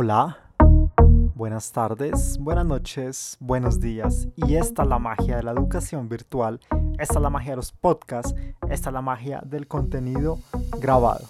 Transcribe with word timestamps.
Hola, 0.00 0.38
buenas 1.34 1.72
tardes, 1.72 2.38
buenas 2.38 2.64
noches, 2.64 3.36
buenos 3.40 3.80
días. 3.80 4.28
Y 4.36 4.54
esta 4.54 4.84
es 4.84 4.88
la 4.88 5.00
magia 5.00 5.38
de 5.38 5.42
la 5.42 5.50
educación 5.50 6.08
virtual, 6.08 6.60
esta 7.00 7.14
es 7.14 7.20
la 7.20 7.30
magia 7.30 7.50
de 7.50 7.56
los 7.56 7.72
podcasts, 7.72 8.32
esta 8.70 8.90
es 8.90 8.94
la 8.94 9.02
magia 9.02 9.42
del 9.44 9.66
contenido 9.66 10.38
grabado. 10.78 11.24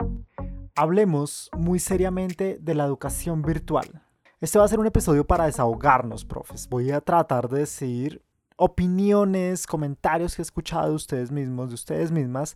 Hablemos 0.77 1.49
muy 1.57 1.79
seriamente 1.79 2.59
de 2.61 2.75
la 2.75 2.85
educación 2.85 3.41
virtual. 3.41 4.03
Este 4.39 4.59
va 4.59 4.67
a 4.67 4.69
ser 4.69 4.81
un 4.81 4.87
episodio 4.87 5.27
para 5.27 5.47
desahogarnos, 5.47 6.27
profes. 6.27 6.69
Voy 6.69 6.91
a 6.91 7.01
tratar 7.01 7.49
de 7.49 7.61
decir 7.61 8.21
opiniones, 8.57 9.67
comentarios 9.67 10.37
que 10.37 10.43
he 10.43 10.45
escuchado 10.45 10.91
de 10.91 10.95
ustedes 10.97 11.33
mismos, 11.33 11.71
de 11.71 11.75
ustedes 11.75 12.13
mismas, 12.13 12.55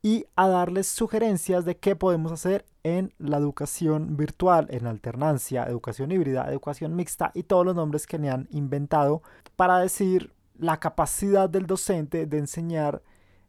y 0.00 0.24
a 0.34 0.48
darles 0.48 0.86
sugerencias 0.86 1.66
de 1.66 1.76
qué 1.76 1.94
podemos 1.94 2.32
hacer 2.32 2.64
en 2.84 3.14
la 3.18 3.38
educación 3.38 4.16
virtual, 4.16 4.66
en 4.70 4.86
alternancia, 4.86 5.64
educación 5.64 6.10
híbrida, 6.12 6.48
educación 6.50 6.96
mixta 6.96 7.30
y 7.34 7.44
todos 7.44 7.64
los 7.64 7.76
nombres 7.76 8.06
que 8.06 8.18
me 8.18 8.30
han 8.30 8.48
inventado 8.50 9.22
para 9.56 9.78
decir 9.78 10.32
la 10.58 10.80
capacidad 10.80 11.48
del 11.48 11.66
docente 11.66 12.26
de 12.26 12.38
enseñar 12.38 13.02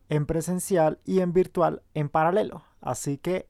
en 0.10 0.26
presencial 0.26 1.00
y 1.06 1.20
en 1.20 1.34
virtual 1.34 1.82
en 1.94 2.10
paralelo. 2.10 2.64
Así 2.82 3.18
que 3.18 3.48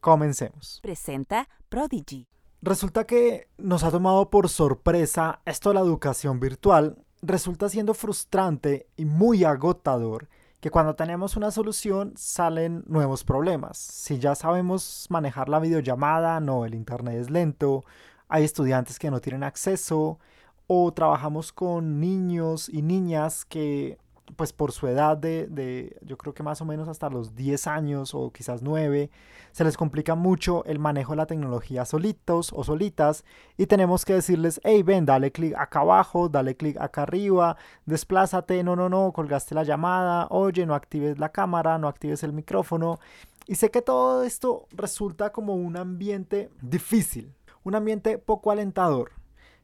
comencemos. 0.00 0.80
Presenta 0.82 1.48
Prodigy. 1.68 2.26
Resulta 2.62 3.04
que 3.04 3.48
nos 3.58 3.84
ha 3.84 3.90
tomado 3.90 4.30
por 4.30 4.48
sorpresa 4.48 5.40
esto 5.44 5.70
de 5.70 5.74
la 5.74 5.80
educación 5.80 6.40
virtual. 6.40 7.04
Resulta 7.22 7.68
siendo 7.68 7.94
frustrante 7.94 8.88
y 8.96 9.04
muy 9.04 9.44
agotador 9.44 10.28
que 10.60 10.70
cuando 10.70 10.94
tenemos 10.94 11.36
una 11.36 11.50
solución 11.50 12.12
salen 12.16 12.82
nuevos 12.86 13.24
problemas. 13.24 13.76
Si 13.78 14.18
ya 14.18 14.34
sabemos 14.34 15.06
manejar 15.10 15.48
la 15.48 15.60
videollamada, 15.60 16.40
no, 16.40 16.64
el 16.64 16.74
internet 16.74 17.16
es 17.16 17.30
lento, 17.30 17.84
hay 18.28 18.44
estudiantes 18.44 18.98
que 18.98 19.10
no 19.10 19.20
tienen 19.20 19.44
acceso 19.44 20.18
o 20.66 20.92
trabajamos 20.92 21.52
con 21.52 22.00
niños 22.00 22.68
y 22.68 22.82
niñas 22.82 23.44
que 23.44 23.98
pues 24.34 24.52
por 24.52 24.72
su 24.72 24.88
edad 24.88 25.16
de, 25.16 25.96
yo 26.02 26.18
creo 26.18 26.34
que 26.34 26.42
más 26.42 26.60
o 26.60 26.64
menos 26.64 26.88
hasta 26.88 27.08
los 27.08 27.34
10 27.34 27.66
años 27.66 28.14
o 28.14 28.30
quizás 28.30 28.62
9, 28.62 29.10
se 29.52 29.64
les 29.64 29.76
complica 29.76 30.14
mucho 30.14 30.64
el 30.64 30.78
manejo 30.78 31.12
de 31.12 31.18
la 31.18 31.26
tecnología 31.26 31.84
solitos 31.84 32.52
o 32.54 32.64
solitas 32.64 33.24
y 33.56 33.66
tenemos 33.66 34.04
que 34.04 34.14
decirles, 34.14 34.60
hey, 34.64 34.82
ven, 34.82 35.06
dale 35.06 35.32
clic 35.32 35.54
acá 35.56 35.80
abajo, 35.80 36.28
dale 36.28 36.56
clic 36.56 36.76
acá 36.80 37.02
arriba, 37.02 37.56
desplázate, 37.86 38.62
no, 38.64 38.76
no, 38.76 38.88
no, 38.88 39.12
colgaste 39.12 39.54
la 39.54 39.62
llamada, 39.62 40.26
oye, 40.30 40.66
no 40.66 40.74
actives 40.74 41.18
la 41.18 41.30
cámara, 41.30 41.78
no 41.78 41.88
actives 41.88 42.22
el 42.22 42.32
micrófono. 42.32 42.98
Y 43.46 43.54
sé 43.54 43.70
que 43.70 43.80
todo 43.80 44.24
esto 44.24 44.66
resulta 44.72 45.30
como 45.30 45.54
un 45.54 45.76
ambiente 45.76 46.50
difícil, 46.60 47.32
un 47.62 47.76
ambiente 47.76 48.18
poco 48.18 48.50
alentador. 48.50 49.12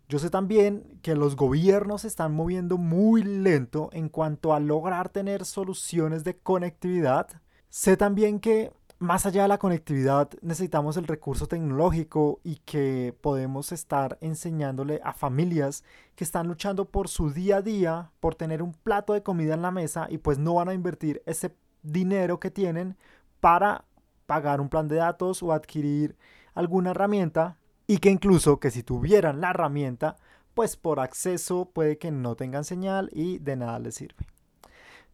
Yo 0.08 0.19
sé 0.19 0.31
también 0.31 0.98
que 1.03 1.14
los 1.14 1.36
gobiernos 1.36 2.05
están 2.05 2.34
moviendo 2.34 2.77
muy 2.77 3.22
lento 3.22 3.89
en 3.92 4.08
cuanto 4.08 4.53
a 4.53 4.61
lograr 4.61 5.08
tener 5.08 5.45
soluciones 5.45 6.25
de 6.25 6.36
conectividad. 6.36 7.28
Sé 7.70 7.97
también 7.97 8.39
que 8.39 8.73
más 9.03 9.27
allá 9.27 9.42
de 9.42 9.48
la 9.48 9.58
conectividad 9.58 10.30
necesitamos 10.42 10.97
el 10.97 11.08
recurso 11.08 11.48
tecnológico 11.48 12.41
y 12.45 12.56
que 12.64 13.17
podemos 13.20 13.73
estar 13.73 14.17
enseñándole 14.20 15.00
a 15.03 15.12
familias 15.12 15.83
que 16.14 16.23
están 16.23 16.47
luchando 16.47 16.84
por 16.84 17.08
su 17.08 17.30
día 17.30 17.56
a 17.56 17.62
día, 17.62 18.12
por 18.20 18.36
tener 18.36 18.62
un 18.62 18.75
plato 18.75 19.12
de 19.12 19.25
comida 19.25 19.55
en 19.55 19.62
la 19.62 19.73
mesa 19.73 20.06
y 20.08 20.19
pues 20.19 20.39
no 20.39 20.55
van 20.55 20.69
a 20.69 20.75
invertir 20.75 21.20
ese 21.27 21.56
dinero 21.83 22.39
que 22.39 22.53
tienen 22.53 22.97
para 23.41 23.86
pagar 24.27 24.61
un 24.61 24.69
plan 24.69 24.86
de 24.86 24.97
datos 24.97 25.42
o 25.42 25.53
adquirir 25.53 26.17
alguna 26.55 26.91
herramienta 26.91 27.58
y 27.93 27.98
que 27.98 28.09
incluso 28.09 28.59
que 28.59 28.71
si 28.71 28.83
tuvieran 28.83 29.43
la 29.43 29.51
herramienta, 29.51 30.17
pues 30.55 30.79
por 30.79 30.98
acceso 30.98 31.67
puede 31.75 31.98
que 31.98 32.11
no 32.11 32.37
tengan 32.37 32.65
señal 32.65 33.11
y 33.12 33.39
de 33.39 33.55
nada 33.55 33.79
les 33.81 33.97
sirve. 33.97 34.27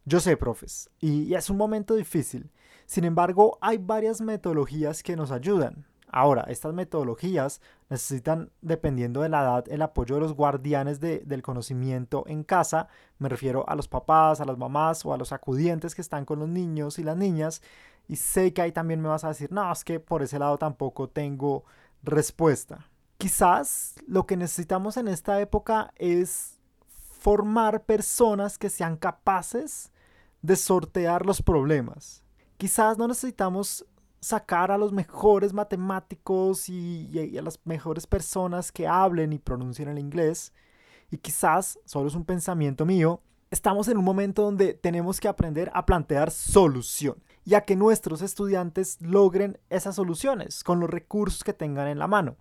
Yo 0.05 0.21
sé, 0.21 0.37
profes, 0.37 0.89
y 1.01 1.33
es 1.33 1.49
un 1.49 1.57
momento 1.57 1.93
difícil. 1.93 2.49
Sin 2.85 3.03
embargo, 3.03 3.57
hay 3.59 3.79
varias 3.79 4.21
metodologías 4.21 5.03
que 5.03 5.17
nos 5.17 5.31
ayudan. 5.31 5.87
Ahora, 6.07 6.43
estas 6.43 6.73
metodologías 6.73 7.59
necesitan, 7.89 8.49
dependiendo 8.61 9.23
de 9.23 9.29
la 9.29 9.41
edad, 9.41 9.65
el 9.67 9.81
apoyo 9.81 10.15
de 10.15 10.21
los 10.21 10.33
guardianes 10.33 11.01
del 11.01 11.41
conocimiento 11.41 12.23
en 12.27 12.45
casa. 12.45 12.87
Me 13.17 13.27
refiero 13.27 13.67
a 13.67 13.75
los 13.75 13.89
papás, 13.89 14.39
a 14.39 14.45
las 14.45 14.57
mamás 14.57 15.05
o 15.05 15.13
a 15.13 15.17
los 15.17 15.33
acudientes 15.33 15.95
que 15.95 16.01
están 16.01 16.23
con 16.23 16.39
los 16.39 16.47
niños 16.47 16.97
y 16.97 17.03
las 17.03 17.17
niñas. 17.17 17.61
Y 18.07 18.15
sé 18.15 18.53
que 18.53 18.61
ahí 18.61 18.71
también 18.71 19.01
me 19.01 19.09
vas 19.09 19.25
a 19.25 19.27
decir, 19.27 19.51
no, 19.51 19.69
es 19.69 19.83
que 19.83 19.99
por 19.99 20.23
ese 20.23 20.39
lado 20.39 20.57
tampoco 20.57 21.09
tengo 21.09 21.65
respuesta. 22.03 22.89
Quizás 23.17 23.95
lo 24.07 24.25
que 24.25 24.37
necesitamos 24.37 24.97
en 24.97 25.07
esta 25.07 25.39
época 25.41 25.91
es 25.95 26.57
formar 27.19 27.83
personas 27.83 28.57
que 28.57 28.69
sean 28.69 28.95
capaces 28.95 29.91
de 30.41 30.55
sortear 30.55 31.25
los 31.25 31.41
problemas. 31.41 32.23
Quizás 32.57 32.97
no 32.97 33.07
necesitamos 33.07 33.85
sacar 34.21 34.71
a 34.71 34.77
los 34.77 34.91
mejores 34.91 35.53
matemáticos 35.53 36.69
y, 36.69 37.37
a 37.37 37.41
las 37.41 37.59
mejores 37.65 38.07
personas 38.07 38.71
que 38.71 38.87
hablen 38.87 39.33
y 39.33 39.39
pronuncien 39.39 39.89
el 39.89 39.99
inglés. 39.99 40.53
Y 41.11 41.17
quizás, 41.17 41.79
solo 41.85 42.07
es 42.07 42.15
un 42.15 42.25
pensamiento 42.25 42.85
mío, 42.85 43.21
estamos 43.51 43.87
en 43.87 43.97
un 43.97 44.05
momento 44.05 44.43
donde 44.43 44.73
tenemos 44.73 45.19
que 45.19 45.27
aprender 45.27 45.71
a 45.73 45.85
plantear 45.85 46.31
soluciones 46.31 47.23
y 47.45 47.55
a 47.55 47.61
que 47.61 47.75
nuestros 47.75 48.21
estudiantes 48.21 49.01
logren 49.01 49.57
esas 49.69 49.95
soluciones 49.95 50.63
con 50.63 50.79
los 50.79 50.89
recursos 50.89 51.43
que 51.43 51.53
tengan 51.53 51.87
en 51.87 51.97
la 51.97 52.07
mano. 52.07 52.35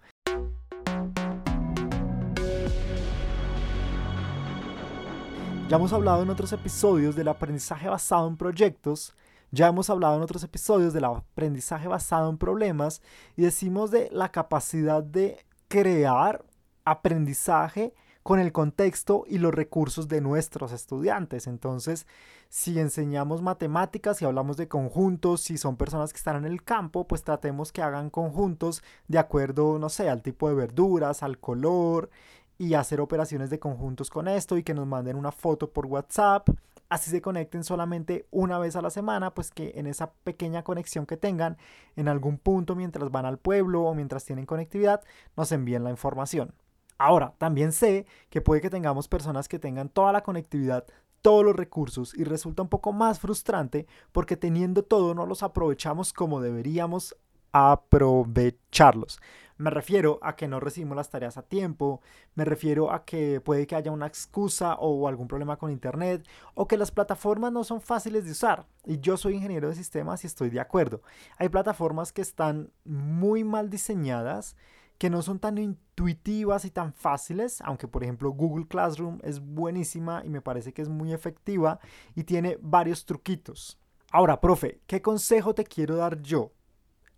Ya 5.69 5.77
hemos 5.77 5.93
hablado 5.93 6.23
en 6.23 6.31
otros 6.31 6.53
episodios 6.53 7.15
del 7.15 7.29
aprendizaje 7.29 7.89
basado 7.89 8.27
en 8.29 8.37
proyectos, 8.37 9.15
ya 9.51 9.69
hemos 9.69 9.89
hablado 9.89 10.17
en 10.17 10.23
otros 10.23 10.43
episodios 10.43 10.93
del 10.93 11.05
aprendizaje 11.05 11.89
basado 11.89 12.29
en 12.29 12.39
problemas 12.39 13.01
y 13.37 13.43
decimos 13.43 13.91
de 13.91 14.09
la 14.13 14.31
capacidad 14.31 15.03
de 15.03 15.45
crear 15.69 16.45
aprendizaje 16.85 17.95
con 18.29 18.41
el 18.41 18.53
contexto 18.53 19.25
y 19.27 19.39
los 19.39 19.55
recursos 19.55 20.07
de 20.07 20.21
nuestros 20.21 20.73
estudiantes. 20.73 21.47
Entonces, 21.47 22.07
si 22.51 22.79
enseñamos 22.79 23.41
matemáticas 23.41 24.21
y 24.21 24.27
hablamos 24.27 24.59
de 24.59 24.69
conjuntos, 24.69 25.41
si 25.41 25.57
son 25.57 25.79
personas 25.79 26.13
que 26.13 26.19
están 26.19 26.37
en 26.37 26.45
el 26.45 26.63
campo, 26.63 27.07
pues 27.09 27.25
tratemos 27.25 27.73
que 27.73 27.81
hagan 27.81 28.11
conjuntos 28.11 28.83
de 29.07 29.19
acuerdo, 29.19 29.79
no 29.79 29.89
sé, 29.89 30.11
al 30.11 30.21
tipo 30.21 30.47
de 30.51 30.57
verduras, 30.57 31.23
al 31.23 31.39
color 31.39 32.11
y 32.59 32.75
hacer 32.75 33.01
operaciones 33.01 33.49
de 33.49 33.59
conjuntos 33.59 34.11
con 34.11 34.29
esto 34.29 34.59
y 34.59 34.63
que 34.63 34.75
nos 34.75 34.87
manden 34.87 35.17
una 35.17 35.33
foto 35.33 35.71
por 35.71 35.87
WhatsApp. 35.87 36.51
Así 36.91 37.11
se 37.11 37.23
conecten 37.23 37.65
solamente 37.65 38.27
una 38.31 38.59
vez 38.59 38.77
a 38.77 38.83
la 38.83 38.91
semana, 38.91 39.33
pues 39.33 39.51
que 39.51 39.73
en 39.77 39.87
esa 39.87 40.13
pequeña 40.13 40.65
conexión 40.65 41.07
que 41.07 41.17
tengan 41.17 41.57
en 41.97 42.09
algún 42.09 42.37
punto 42.37 42.77
mientras 42.77 43.11
van 43.11 43.25
al 43.25 43.39
pueblo 43.39 43.85
o 43.85 43.95
mientras 43.95 44.27
tienen 44.27 44.45
conectividad, 44.45 45.03
nos 45.35 45.51
envíen 45.51 45.83
la 45.83 45.89
información. 45.89 46.53
Ahora, 46.99 47.35
también 47.39 47.73
sé 47.73 48.07
que 48.29 48.41
puede 48.41 48.61
que 48.61 48.71
tengamos 48.71 49.09
personas 49.09 49.49
que 49.49 49.61
tengan 49.61 49.89
toda 49.89 50.13
la 50.13 50.23
conectividad, 50.23 50.85
todos 51.23 51.45
los 51.45 51.55
recursos 51.57 52.13
y 52.15 52.25
resulta 52.25 52.63
un 52.63 52.69
poco 52.69 52.93
más 52.93 53.21
frustrante 53.21 53.87
porque 54.13 54.37
teniendo 54.37 54.83
todo 54.83 55.15
no 55.15 55.25
los 55.25 55.43
aprovechamos 55.43 56.13
como 56.13 56.41
deberíamos 56.41 57.17
aprovecharlos. 57.53 59.21
Me 59.57 59.71
refiero 59.71 60.21
a 60.23 60.37
que 60.37 60.47
no 60.47 60.61
recibimos 60.61 60.97
las 60.97 61.11
tareas 61.11 61.37
a 61.37 61.43
tiempo, 61.43 62.01
me 62.37 62.45
refiero 62.45 62.93
a 62.93 63.05
que 63.05 63.41
puede 63.41 63.67
que 63.67 63.75
haya 63.75 63.91
una 63.91 64.07
excusa 64.07 64.75
o 64.75 65.09
algún 65.09 65.27
problema 65.27 65.57
con 65.57 65.73
internet 65.73 66.25
o 66.55 66.69
que 66.69 66.77
las 66.77 66.93
plataformas 66.93 67.51
no 67.53 67.65
son 67.65 67.81
fáciles 67.81 68.25
de 68.25 68.31
usar. 68.31 68.67
Y 68.85 69.01
yo 69.01 69.17
soy 69.17 69.35
ingeniero 69.35 69.69
de 69.69 69.75
sistemas 69.75 70.23
y 70.23 70.29
estoy 70.29 70.51
de 70.51 70.61
acuerdo. 70.61 71.03
Hay 71.39 71.49
plataformas 71.49 72.13
que 72.13 72.23
están 72.23 72.71
muy 72.85 73.43
mal 73.43 73.69
diseñadas 73.69 74.57
que 74.99 75.11
no 75.11 75.23
son 75.23 75.39
tan 75.39 75.59
intuitivas 75.59 76.65
y 76.65 76.71
tan 76.71 76.93
fáciles, 76.93 77.61
aunque 77.63 77.87
por 77.87 78.03
ejemplo 78.03 78.31
Google 78.31 78.67
Classroom 78.67 79.19
es 79.23 79.41
buenísima 79.41 80.23
y 80.25 80.29
me 80.29 80.43
parece 80.43 80.73
que 80.73 80.83
es 80.83 80.89
muy 80.89 81.13
efectiva 81.13 81.79
y 82.17 82.25
tiene 82.25 82.59
varios 82.61 83.07
truquitos. 83.07 83.79
Ahora, 84.11 84.41
profe, 84.41 84.81
¿qué 84.87 85.01
consejo 85.01 85.55
te 85.55 85.65
quiero 85.65 85.97
dar 85.97 86.21
yo? 86.21 86.53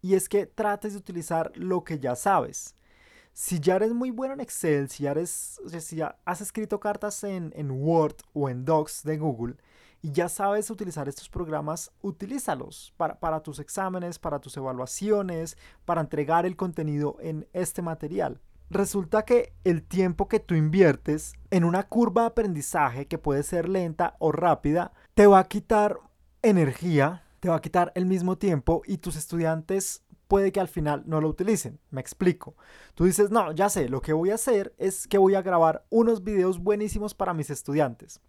Y 0.02 0.14
es 0.14 0.28
que 0.28 0.46
trates 0.46 0.92
de 0.92 0.98
utilizar 0.98 1.52
lo 1.56 1.84
que 1.84 1.98
ya 1.98 2.16
sabes. 2.16 2.74
Si 3.32 3.60
ya 3.60 3.76
eres 3.76 3.92
muy 3.92 4.10
bueno 4.10 4.34
en 4.34 4.40
Excel, 4.40 4.88
si 4.88 5.04
ya, 5.04 5.12
eres, 5.12 5.60
si 5.78 5.96
ya 5.96 6.18
has 6.24 6.40
escrito 6.40 6.80
cartas 6.80 7.22
en, 7.24 7.52
en 7.54 7.70
Word 7.70 8.16
o 8.34 8.48
en 8.48 8.64
Docs 8.64 9.04
de 9.04 9.18
Google, 9.18 9.56
y 10.02 10.12
ya 10.12 10.28
sabes 10.28 10.70
utilizar 10.70 11.08
estos 11.08 11.28
programas, 11.28 11.90
utilízalos 12.02 12.94
para, 12.96 13.18
para 13.18 13.40
tus 13.40 13.58
exámenes, 13.58 14.18
para 14.18 14.38
tus 14.38 14.56
evaluaciones, 14.56 15.56
para 15.84 16.00
entregar 16.00 16.46
el 16.46 16.56
contenido 16.56 17.16
en 17.20 17.46
este 17.52 17.82
material. 17.82 18.40
Resulta 18.70 19.24
que 19.24 19.52
el 19.64 19.82
tiempo 19.82 20.28
que 20.28 20.38
tú 20.38 20.54
inviertes 20.54 21.34
en 21.50 21.64
una 21.64 21.88
curva 21.88 22.22
de 22.22 22.28
aprendizaje 22.28 23.06
que 23.06 23.18
puede 23.18 23.42
ser 23.42 23.68
lenta 23.68 24.14
o 24.20 24.30
rápida, 24.30 24.92
te 25.14 25.26
va 25.26 25.40
a 25.40 25.48
quitar 25.48 25.98
energía, 26.40 27.24
te 27.40 27.48
va 27.48 27.56
a 27.56 27.60
quitar 27.60 27.90
el 27.96 28.06
mismo 28.06 28.38
tiempo 28.38 28.82
y 28.86 28.98
tus 28.98 29.16
estudiantes 29.16 30.04
puede 30.28 30.52
que 30.52 30.60
al 30.60 30.68
final 30.68 31.02
no 31.06 31.20
lo 31.20 31.28
utilicen. 31.28 31.80
Me 31.90 32.00
explico. 32.00 32.54
Tú 32.94 33.06
dices, 33.06 33.32
no, 33.32 33.50
ya 33.50 33.68
sé, 33.68 33.88
lo 33.88 34.00
que 34.00 34.12
voy 34.12 34.30
a 34.30 34.36
hacer 34.36 34.72
es 34.78 35.08
que 35.08 35.18
voy 35.18 35.34
a 35.34 35.42
grabar 35.42 35.84
unos 35.90 36.22
videos 36.22 36.60
buenísimos 36.60 37.12
para 37.12 37.34
mis 37.34 37.50
estudiantes 37.50 38.20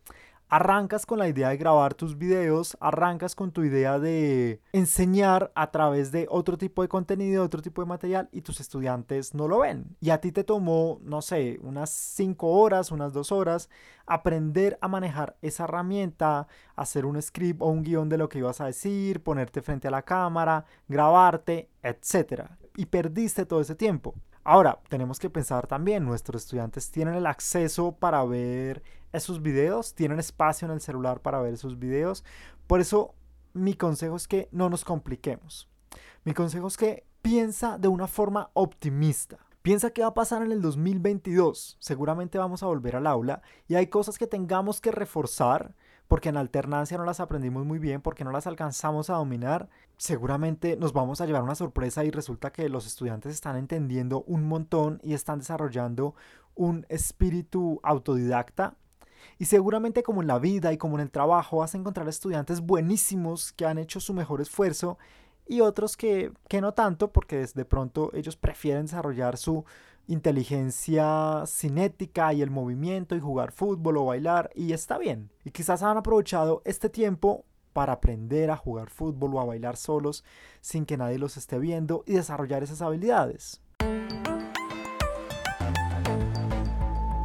arrancas 0.52 1.06
con 1.06 1.18
la 1.18 1.30
idea 1.30 1.48
de 1.48 1.56
grabar 1.56 1.94
tus 1.94 2.18
videos, 2.18 2.78
arrancas 2.82 3.36
con 3.36 3.54
tu 3.54 3.64
idea 3.64 4.00
de 4.00 4.62
enseñar 4.74 5.50
a 5.56 5.72
través 5.72 6.12
de 6.12 6.28
otro 6.30 6.58
tipo 6.58 6.82
de 6.82 6.90
contenido, 6.90 7.46
otro 7.46 7.62
tipo 7.62 7.82
de 7.82 7.88
material 7.88 8.28
y 8.34 8.42
tus 8.42 8.60
estudiantes 8.60 9.34
no 9.34 9.48
lo 9.48 9.60
ven. 9.60 9.96
Y 10.02 10.10
a 10.10 10.20
ti 10.20 10.34
te 10.34 10.44
tomó, 10.44 11.00
no 11.04 11.22
sé, 11.22 11.58
unas 11.62 11.90
5 11.90 12.48
horas, 12.48 12.92
unas 12.92 13.14
2 13.14 13.32
horas 13.32 13.70
aprender 14.06 14.78
a 14.82 14.90
manejar 14.90 15.38
esa 15.42 15.64
herramienta, 15.64 16.48
hacer 16.76 17.06
un 17.06 17.22
script 17.22 17.62
o 17.62 17.68
un 17.68 17.82
guion 17.82 18.10
de 18.10 18.18
lo 18.18 18.28
que 18.28 18.40
ibas 18.40 18.60
a 18.60 18.66
decir, 18.66 19.24
ponerte 19.24 19.62
frente 19.62 19.88
a 19.88 19.92
la 19.92 20.02
cámara, 20.02 20.66
grabarte, 20.90 21.70
etc. 21.82 22.50
Y 22.76 22.88
perdiste 22.88 23.46
todo 23.46 23.62
ese 23.62 23.76
tiempo. 23.76 24.16
Ahora, 24.52 24.82
tenemos 24.90 25.18
que 25.18 25.30
pensar 25.30 25.66
también, 25.66 26.04
nuestros 26.04 26.44
estudiantes 26.44 26.92
tienen 26.92 27.14
el 27.14 27.26
acceso 27.26 27.94
para 27.94 28.22
ver 28.26 28.84
esos 29.14 29.42
videos, 29.42 29.96
tienen 29.96 30.20
espacio 30.20 30.66
en 30.66 30.74
el 30.74 30.82
celular 30.82 31.22
para 31.22 31.40
ver 31.40 31.54
esos 31.54 31.80
videos. 31.80 32.26
Por 32.68 32.82
eso, 32.82 33.16
mi 33.54 33.76
consejo 33.76 34.18
es 34.18 34.28
que 34.28 34.50
no 34.52 34.70
nos 34.70 34.84
compliquemos. 34.84 35.70
Mi 36.26 36.34
consejo 36.34 36.68
es 36.68 36.76
que 36.76 37.06
piensa 37.22 37.78
de 37.78 37.88
una 37.88 38.08
forma 38.08 38.50
optimista. 38.52 39.38
Piensa 39.62 39.92
qué 39.92 40.02
va 40.02 40.10
a 40.10 40.14
pasar 40.14 40.42
en 40.42 40.52
el 40.52 40.62
2022. 40.62 41.78
Seguramente 41.80 42.38
vamos 42.38 42.62
a 42.62 42.66
volver 42.66 42.98
al 42.98 43.08
aula 43.08 43.42
y 43.70 43.76
hay 43.76 43.88
cosas 43.88 44.18
que 44.18 44.28
tengamos 44.28 44.82
que 44.82 44.92
reforzar 44.92 45.76
porque 46.08 46.30
en 46.30 46.38
alternancia 46.38 46.98
no 46.98 47.06
las 47.06 47.20
aprendimos 47.20 47.66
muy 47.66 47.80
bien, 47.80 48.02
porque 48.02 48.24
no 48.24 48.32
las 48.32 48.48
alcanzamos 48.48 49.10
a 49.10 49.16
dominar, 49.16 49.70
seguramente 49.98 50.76
nos 50.76 50.94
vamos 50.94 51.22
a 51.22 51.26
llevar 51.26 51.44
una 51.44 51.56
sorpresa 51.56 52.04
y 52.04 52.12
resulta 52.12 52.52
que 52.52 52.68
los 52.70 52.86
estudiantes 52.86 53.34
están 53.34 53.56
entendiendo 53.56 54.24
un 54.28 54.48
montón 54.48 55.00
y 55.04 55.14
están 55.14 55.40
desarrollando 55.40 56.16
un 56.56 56.86
espíritu 56.90 57.80
autodidacta. 57.84 58.76
Y 59.38 59.46
seguramente 59.46 60.04
como 60.04 60.22
en 60.22 60.28
la 60.28 60.40
vida 60.40 60.74
y 60.74 60.78
como 60.78 60.96
en 60.96 61.02
el 61.02 61.12
trabajo 61.12 61.58
vas 61.58 61.76
a 61.76 61.78
encontrar 61.78 62.08
estudiantes 62.08 62.62
buenísimos 62.62 63.54
que 63.54 63.66
han 63.66 63.78
hecho 63.78 64.00
su 64.00 64.14
mejor 64.14 64.42
esfuerzo 64.42 64.98
y 65.48 65.62
otros 65.62 65.98
que, 65.98 66.32
que 66.48 66.62
no 66.62 66.74
tanto 66.74 67.12
porque 67.12 67.46
de 67.46 67.66
pronto 67.66 68.12
ellos 68.14 68.36
prefieren 68.36 68.84
desarrollar 68.86 69.38
su 69.38 69.66
inteligencia 70.08 71.44
cinética 71.46 72.34
y 72.34 72.42
el 72.42 72.50
movimiento 72.50 73.16
y 73.16 73.20
jugar 73.20 73.52
fútbol 73.52 73.98
o 73.98 74.06
bailar 74.06 74.50
y 74.56 74.74
está 74.74 74.98
bien. 74.98 75.32
Y 75.46 75.52
quizás 75.52 75.84
han 75.84 75.98
aprovechado 75.98 76.62
este 76.66 76.90
tiempo 76.90 77.46
para 77.74 77.94
aprender 77.94 78.52
a 78.52 78.58
jugar 78.58 78.90
fútbol 78.90 79.36
o 79.36 79.40
a 79.40 79.46
bailar 79.46 79.78
solos 79.78 80.24
sin 80.60 80.86
que 80.86 80.98
nadie 80.98 81.18
los 81.18 81.38
esté 81.38 81.60
viendo 81.60 82.04
y 82.06 82.14
desarrollar 82.14 82.64
esas 82.64 82.82
habilidades. 82.82 83.62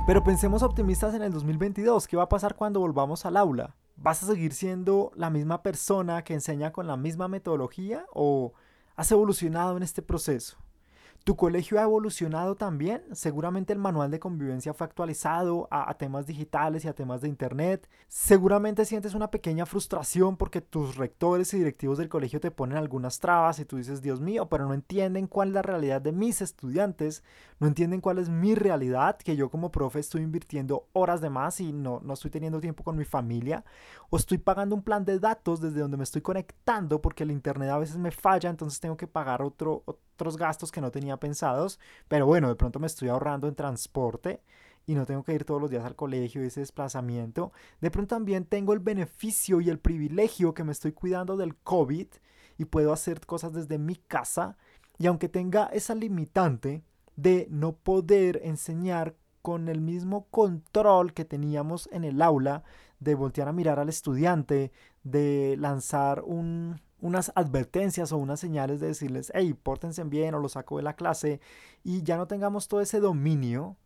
Pero 0.07 0.23
pensemos 0.23 0.63
optimistas 0.63 1.15
en 1.15 1.23
el 1.23 1.33
2022. 1.33 2.07
¿Qué 2.07 2.17
va 2.17 2.25
a 2.25 2.29
pasar 2.29 2.55
cuando 2.55 2.79
volvamos 2.79 3.27
al 3.27 3.37
aula? 3.37 3.75
¿Vas 3.97 4.23
a 4.23 4.27
seguir 4.27 4.53
siendo 4.53 5.11
la 5.17 5.31
misma 5.31 5.65
persona 5.65 6.23
que 6.23 6.35
enseña 6.35 6.73
con 6.73 6.87
la 6.87 6.97
misma 6.97 7.27
metodología 7.27 8.07
o 8.13 8.53
has 8.95 9.11
evolucionado 9.11 9.77
en 9.77 9.83
este 9.83 10.03
proceso? 10.03 10.59
¿Tu 11.25 11.35
colegio 11.37 11.79
ha 11.79 11.83
evolucionado 11.83 12.55
también? 12.55 13.03
Seguramente 13.13 13.73
el 13.73 13.79
manual 13.79 14.11
de 14.11 14.21
convivencia 14.21 14.75
fue 14.75 14.87
actualizado 14.87 15.67
a, 15.71 15.93
temas 15.99 16.27
digitales 16.27 16.85
y 16.85 16.89
a 16.89 16.95
temas 16.95 17.21
de 17.21 17.29
Internet. 17.29 17.89
Seguramente 18.09 18.85
sientes 18.85 19.15
una 19.15 19.31
pequeña 19.31 19.67
frustración 19.67 20.37
porque 20.37 20.61
tus 20.61 20.97
rectores 20.97 21.53
y 21.53 21.59
directivos 21.59 21.99
del 21.99 22.09
colegio 22.09 22.41
te 22.41 22.51
ponen 22.51 22.79
algunas 22.79 23.19
trabas 23.19 23.59
y 23.59 23.65
tú 23.65 23.77
dices, 23.77 24.03
Dios 24.03 24.21
mío, 24.21 24.49
pero 24.49 24.67
no 24.67 24.75
entienden 24.75 25.27
cuál 25.27 25.49
es 25.49 25.55
la 25.55 25.63
realidad 25.63 26.01
de 26.01 26.13
mis 26.13 26.41
estudiantes, 26.43 27.25
no 27.59 27.67
entienden 27.67 28.01
cuál 28.01 28.19
es 28.19 28.29
mi 28.29 28.55
realidad, 28.55 29.17
que 29.17 29.37
yo 29.37 29.51
como 29.51 29.73
profe 29.73 29.99
estoy 29.99 30.23
invirtiendo 30.23 30.87
horas 30.93 31.21
de 31.21 31.31
más 31.31 31.61
y 31.61 31.73
no, 31.73 32.01
no 32.05 32.15
estoy 32.15 32.31
teniendo 32.31 32.61
tiempo 32.61 32.85
con 32.85 32.97
mi 32.97 33.05
familia, 33.05 33.65
o 34.11 34.17
estoy 34.17 34.39
pagando 34.39 34.75
un 34.75 34.83
plan 34.83 35.05
de 35.05 35.19
datos 35.19 35.61
desde 35.61 35.81
donde 35.81 35.97
me 35.97 36.05
estoy 36.05 36.23
conectando 36.23 37.01
porque 37.01 37.25
el 37.25 37.31
Internet 37.31 37.71
a 37.71 37.79
veces 37.79 37.97
me 37.97 38.11
falla, 38.11 38.51
entonces 38.51 38.81
tengo 38.81 38.97
que 38.97 39.07
pagar 39.07 39.43
otro 39.43 39.85
otros 40.17 40.37
gastos 40.37 40.73
que 40.73 40.81
no 40.81 40.91
tenía 40.91 41.19
pensados, 41.19 41.79
pero 42.09 42.27
bueno, 42.27 42.49
de 42.49 42.57
pronto 42.57 42.79
me 42.79 42.87
estoy 42.87 43.09
ahorrando 43.09 43.49
en 43.49 43.55
transporte 43.55 44.43
y 44.87 44.95
no 44.95 45.05
tengo 45.05 45.25
que 45.25 45.35
ir 45.35 45.45
todos 45.45 45.61
los 45.61 45.71
días 45.71 45.85
al 45.85 45.97
colegio 45.97 46.43
y 46.43 46.47
ese 46.47 46.61
desplazamiento. 46.61 47.53
De 47.81 47.91
pronto 47.91 48.15
también 48.15 48.45
tengo 48.45 48.73
el 48.73 48.79
beneficio 48.79 49.61
y 49.61 49.69
el 49.69 49.79
privilegio 49.79 50.55
que 50.55 50.65
me 50.65 50.73
estoy 50.73 50.93
cuidando 50.93 51.37
del 51.37 51.57
COVID 51.57 52.07
y 52.59 52.65
puedo 52.65 52.93
hacer 52.93 53.25
cosas 53.27 53.53
desde 53.53 53.79
mi 53.79 53.97
casa. 53.97 54.57
Y 54.99 55.07
aunque 55.07 55.29
tenga 55.29 55.67
esa 55.67 55.95
limitante 55.95 56.83
de 57.17 57.49
no 57.51 57.73
poder 57.77 58.41
enseñar 58.45 59.17
con 59.43 59.69
el 59.69 59.81
mismo 59.81 60.27
control 60.31 61.13
que 61.13 61.25
teníamos 61.25 61.89
en 61.93 62.05
el 62.05 62.23
aula, 62.23 62.65
de 63.01 63.15
voltear 63.15 63.49
a 63.49 63.53
mirar 63.53 63.79
al 63.79 63.89
estudiante, 63.89 64.73
de 65.03 65.57
lanzar 65.59 66.23
un, 66.25 66.81
unas 67.01 67.33
advertencias 67.35 68.13
o 68.13 68.17
unas 68.17 68.41
señales 68.41 68.81
de 68.81 68.89
decirles, 68.89 69.31
hey, 69.35 69.55
pórtense 69.55 70.03
bien 70.05 70.35
o 70.35 70.39
lo 70.39 70.49
saco 70.49 70.77
de 70.77 70.83
la 70.83 70.97
clase 70.97 71.41
y 71.85 72.03
ya 72.03 72.17
no 72.17 72.27
tengamos 72.27 72.69
todo 72.69 72.81
ese 72.81 73.01
dominio, 73.01 73.77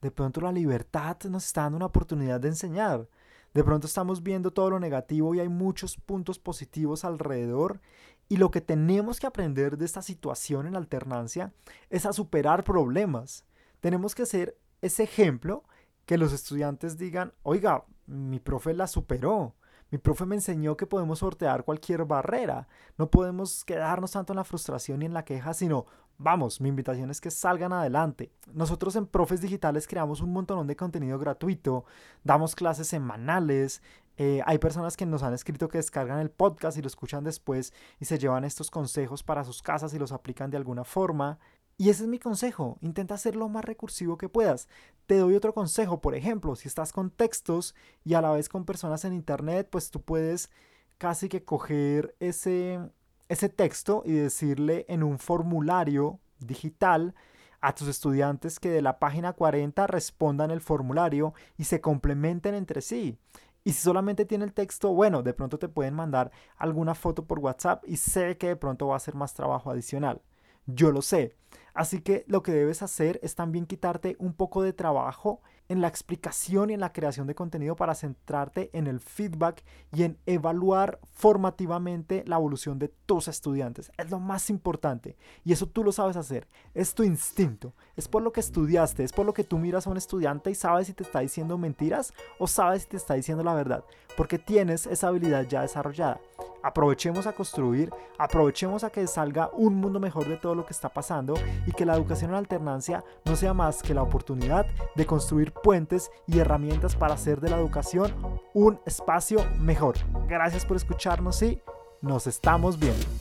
de 0.00 0.10
pronto 0.10 0.40
la 0.40 0.52
libertad 0.52 1.16
nos 1.28 1.46
está 1.46 1.62
dando 1.62 1.76
una 1.76 1.86
oportunidad 1.86 2.40
de 2.40 2.48
enseñar. 2.48 3.08
De 3.54 3.64
pronto 3.64 3.86
estamos 3.86 4.22
viendo 4.22 4.52
todo 4.52 4.70
lo 4.70 4.78
negativo 4.78 5.34
y 5.34 5.40
hay 5.40 5.48
muchos 5.48 5.96
puntos 5.96 6.38
positivos 6.38 7.04
alrededor 7.04 7.80
y 8.28 8.36
lo 8.36 8.50
que 8.50 8.60
tenemos 8.60 9.18
que 9.18 9.26
aprender 9.26 9.78
de 9.78 9.86
esta 9.86 10.02
situación 10.02 10.66
en 10.66 10.76
alternancia 10.76 11.52
es 11.88 12.04
a 12.04 12.12
superar 12.12 12.62
problemas. 12.62 13.44
Tenemos 13.80 14.14
que 14.14 14.26
ser 14.26 14.56
ese 14.82 15.04
ejemplo 15.04 15.64
que 16.04 16.18
los 16.18 16.32
estudiantes 16.32 16.98
digan, 16.98 17.32
oiga, 17.42 17.84
mi 18.06 18.38
profe 18.38 18.74
la 18.74 18.86
superó, 18.86 19.54
mi 19.90 19.98
profe 19.98 20.26
me 20.26 20.34
enseñó 20.34 20.76
que 20.76 20.86
podemos 20.86 21.20
sortear 21.20 21.64
cualquier 21.64 22.04
barrera. 22.04 22.68
No 22.96 23.10
podemos 23.10 23.64
quedarnos 23.64 24.12
tanto 24.12 24.32
en 24.32 24.38
la 24.38 24.44
frustración 24.44 25.02
y 25.02 25.06
en 25.06 25.14
la 25.14 25.24
queja, 25.24 25.54
sino 25.54 25.86
vamos, 26.18 26.60
mi 26.60 26.68
invitación 26.68 27.10
es 27.10 27.20
que 27.20 27.30
salgan 27.30 27.72
adelante. 27.72 28.30
Nosotros 28.52 28.96
en 28.96 29.06
Profes 29.06 29.40
Digitales 29.40 29.86
creamos 29.86 30.20
un 30.20 30.32
montón 30.32 30.66
de 30.66 30.76
contenido 30.76 31.18
gratuito, 31.18 31.84
damos 32.24 32.54
clases 32.54 32.88
semanales. 32.88 33.82
Eh, 34.16 34.42
hay 34.46 34.58
personas 34.58 34.96
que 34.96 35.06
nos 35.06 35.22
han 35.22 35.32
escrito 35.32 35.68
que 35.68 35.78
descargan 35.78 36.18
el 36.18 36.30
podcast 36.30 36.76
y 36.76 36.82
lo 36.82 36.88
escuchan 36.88 37.22
después 37.22 37.72
y 38.00 38.04
se 38.04 38.18
llevan 38.18 38.44
estos 38.44 38.68
consejos 38.68 39.22
para 39.22 39.44
sus 39.44 39.62
casas 39.62 39.94
y 39.94 39.98
los 39.98 40.10
aplican 40.10 40.50
de 40.50 40.56
alguna 40.56 40.84
forma. 40.84 41.38
Y 41.80 41.90
ese 41.90 42.02
es 42.02 42.08
mi 42.08 42.18
consejo, 42.18 42.76
intenta 42.80 43.16
ser 43.16 43.36
lo 43.36 43.48
más 43.48 43.64
recursivo 43.64 44.18
que 44.18 44.28
puedas. 44.28 44.66
Te 45.06 45.16
doy 45.16 45.36
otro 45.36 45.54
consejo, 45.54 46.00
por 46.00 46.16
ejemplo, 46.16 46.56
si 46.56 46.66
estás 46.66 46.92
con 46.92 47.10
textos 47.10 47.76
y 48.04 48.14
a 48.14 48.20
la 48.20 48.32
vez 48.32 48.48
con 48.48 48.64
personas 48.64 49.04
en 49.04 49.14
internet, 49.14 49.68
pues 49.70 49.92
tú 49.92 50.02
puedes 50.02 50.50
casi 50.98 51.28
que 51.28 51.44
coger 51.44 52.16
ese, 52.18 52.80
ese 53.28 53.48
texto 53.48 54.02
y 54.04 54.12
decirle 54.12 54.86
en 54.88 55.04
un 55.04 55.20
formulario 55.20 56.18
digital 56.40 57.14
a 57.60 57.74
tus 57.76 57.86
estudiantes 57.86 58.58
que 58.58 58.70
de 58.70 58.82
la 58.82 58.98
página 58.98 59.32
40 59.32 59.86
respondan 59.86 60.50
el 60.50 60.60
formulario 60.60 61.32
y 61.56 61.64
se 61.64 61.80
complementen 61.80 62.56
entre 62.56 62.80
sí. 62.80 63.16
Y 63.62 63.72
si 63.72 63.82
solamente 63.82 64.24
tiene 64.24 64.44
el 64.44 64.52
texto, 64.52 64.92
bueno, 64.92 65.22
de 65.22 65.32
pronto 65.32 65.60
te 65.60 65.68
pueden 65.68 65.94
mandar 65.94 66.32
alguna 66.56 66.96
foto 66.96 67.24
por 67.24 67.38
WhatsApp 67.38 67.84
y 67.86 67.98
sé 67.98 68.36
que 68.36 68.48
de 68.48 68.56
pronto 68.56 68.88
va 68.88 68.96
a 68.96 69.00
ser 69.00 69.14
más 69.14 69.34
trabajo 69.34 69.70
adicional. 69.70 70.20
Yo 70.68 70.92
lo 70.92 71.00
sé. 71.00 71.34
Así 71.72 72.00
que 72.00 72.24
lo 72.26 72.42
que 72.42 72.52
debes 72.52 72.82
hacer 72.82 73.18
es 73.22 73.34
también 73.34 73.64
quitarte 73.64 74.16
un 74.18 74.34
poco 74.34 74.62
de 74.62 74.72
trabajo 74.72 75.40
en 75.68 75.80
la 75.80 75.88
explicación 75.88 76.70
y 76.70 76.74
en 76.74 76.80
la 76.80 76.92
creación 76.92 77.26
de 77.26 77.34
contenido 77.34 77.76
para 77.76 77.94
centrarte 77.94 78.68
en 78.72 78.86
el 78.86 79.00
feedback 79.00 79.62
y 79.92 80.02
en 80.02 80.18
evaluar 80.26 80.98
formativamente 81.12 82.24
la 82.26 82.36
evolución 82.36 82.78
de 82.78 82.88
tus 82.88 83.28
estudiantes. 83.28 83.92
Es 83.96 84.10
lo 84.10 84.18
más 84.18 84.50
importante 84.50 85.16
y 85.44 85.52
eso 85.52 85.66
tú 85.66 85.84
lo 85.84 85.92
sabes 85.92 86.16
hacer. 86.16 86.48
Es 86.74 86.94
tu 86.94 87.02
instinto. 87.02 87.74
Es 87.96 88.08
por 88.08 88.22
lo 88.22 88.32
que 88.32 88.40
estudiaste, 88.40 89.04
es 89.04 89.12
por 89.12 89.24
lo 89.24 89.32
que 89.32 89.44
tú 89.44 89.58
miras 89.58 89.86
a 89.86 89.90
un 89.90 89.96
estudiante 89.96 90.50
y 90.50 90.54
sabes 90.54 90.88
si 90.88 90.94
te 90.94 91.02
está 91.02 91.20
diciendo 91.20 91.56
mentiras 91.58 92.12
o 92.38 92.46
sabes 92.46 92.82
si 92.82 92.88
te 92.88 92.96
está 92.96 93.14
diciendo 93.14 93.44
la 93.44 93.54
verdad, 93.54 93.84
porque 94.16 94.38
tienes 94.38 94.86
esa 94.86 95.08
habilidad 95.08 95.46
ya 95.46 95.62
desarrollada. 95.62 96.20
Aprovechemos 96.62 97.26
a 97.26 97.32
construir, 97.32 97.90
aprovechemos 98.18 98.84
a 98.84 98.90
que 98.90 99.06
salga 99.06 99.50
un 99.52 99.76
mundo 99.76 100.00
mejor 100.00 100.28
de 100.28 100.36
todo 100.36 100.54
lo 100.54 100.66
que 100.66 100.72
está 100.72 100.88
pasando 100.88 101.34
y 101.66 101.72
que 101.72 101.86
la 101.86 101.94
educación 101.94 102.30
en 102.30 102.36
alternancia 102.36 103.04
no 103.24 103.36
sea 103.36 103.54
más 103.54 103.82
que 103.82 103.94
la 103.94 104.02
oportunidad 104.02 104.66
de 104.94 105.06
construir 105.06 105.52
puentes 105.52 106.10
y 106.26 106.38
herramientas 106.38 106.96
para 106.96 107.14
hacer 107.14 107.40
de 107.40 107.50
la 107.50 107.58
educación 107.58 108.14
un 108.54 108.80
espacio 108.86 109.44
mejor. 109.58 109.96
Gracias 110.28 110.64
por 110.64 110.76
escucharnos 110.76 111.42
y 111.42 111.60
nos 112.00 112.26
estamos 112.26 112.78
viendo. 112.78 113.17